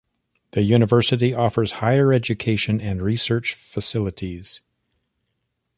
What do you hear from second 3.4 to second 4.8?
facilities.